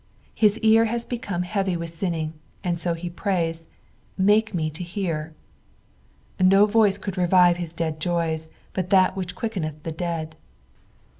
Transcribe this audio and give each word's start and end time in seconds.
His 0.33 0.57
ear 0.63 0.85
has 0.85 1.05
become 1.05 1.43
heavy 1.43 1.77
with 1.77 1.91
sinning, 1.91 2.33
and 2.63 2.79
so 2.79 2.95
he 2.95 3.07
prays," 3.07 3.67
Hake 4.17 4.51
me 4.51 4.71
to 4.71 4.83
hear." 4.83 5.35
Ko 6.49 6.65
voice 6.65 6.97
could 6.97 7.17
revive 7.19 7.57
his 7.57 7.75
dead 7.75 7.99
joys 7.99 8.47
but 8.73 8.89
that 8.89 9.15
which 9.15 9.35
quickeneth 9.35 9.83
the 9.83 9.91
dead. 9.91 10.35